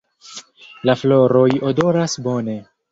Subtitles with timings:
[0.91, 2.63] La floroj odoras bone.